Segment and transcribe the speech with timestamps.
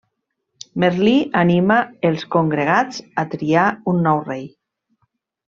[0.83, 1.77] Merlí anima
[2.11, 4.45] els congregats a triar un nou rei.